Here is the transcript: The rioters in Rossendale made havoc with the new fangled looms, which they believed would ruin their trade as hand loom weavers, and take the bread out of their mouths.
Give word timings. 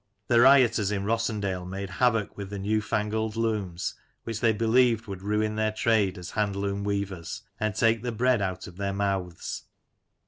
The 0.29 0.39
rioters 0.41 0.91
in 0.91 1.03
Rossendale 1.05 1.67
made 1.67 1.91
havoc 1.91 2.35
with 2.35 2.49
the 2.49 2.57
new 2.57 2.81
fangled 2.81 3.35
looms, 3.35 3.93
which 4.23 4.39
they 4.39 4.51
believed 4.51 5.05
would 5.05 5.21
ruin 5.21 5.57
their 5.57 5.71
trade 5.71 6.17
as 6.17 6.31
hand 6.31 6.55
loom 6.55 6.83
weavers, 6.83 7.43
and 7.59 7.75
take 7.75 8.01
the 8.01 8.11
bread 8.11 8.41
out 8.41 8.65
of 8.65 8.77
their 8.77 8.93
mouths. 8.93 9.65